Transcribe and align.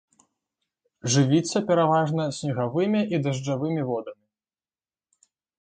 Жывіцца 1.15 1.57
пераважна 1.69 2.23
снегавымі 2.39 3.01
і 3.15 3.23
дажджавымі 3.29 3.81
водамі. 3.91 4.21